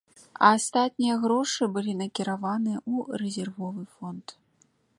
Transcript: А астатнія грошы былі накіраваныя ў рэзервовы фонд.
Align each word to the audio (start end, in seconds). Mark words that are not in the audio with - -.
А 0.45 0.47
астатнія 0.59 1.17
грошы 1.25 1.63
былі 1.75 1.93
накіраваныя 1.99 2.79
ў 2.93 3.23
рэзервовы 3.25 3.83
фонд. 3.99 4.27